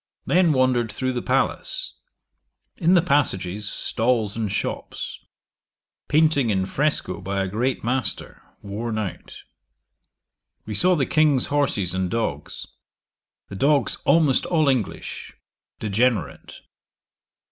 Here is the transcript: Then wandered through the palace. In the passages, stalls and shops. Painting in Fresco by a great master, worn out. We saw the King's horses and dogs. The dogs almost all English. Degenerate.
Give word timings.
Then 0.25 0.51
wandered 0.51 0.91
through 0.91 1.13
the 1.13 1.21
palace. 1.21 1.93
In 2.77 2.95
the 2.95 3.03
passages, 3.03 3.69
stalls 3.69 4.35
and 4.35 4.51
shops. 4.51 5.19
Painting 6.07 6.49
in 6.49 6.65
Fresco 6.65 7.21
by 7.21 7.43
a 7.43 7.47
great 7.47 7.83
master, 7.83 8.41
worn 8.63 8.97
out. 8.97 9.43
We 10.65 10.73
saw 10.73 10.95
the 10.95 11.05
King's 11.05 11.45
horses 11.53 11.93
and 11.93 12.09
dogs. 12.09 12.65
The 13.49 13.55
dogs 13.55 13.99
almost 14.03 14.47
all 14.47 14.67
English. 14.69 15.35
Degenerate. 15.79 16.61